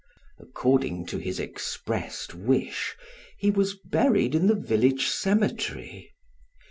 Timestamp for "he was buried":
3.37-4.33